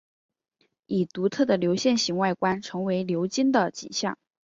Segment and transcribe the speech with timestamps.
[0.87, 4.17] 以独特的流线型外观成为流经的景象。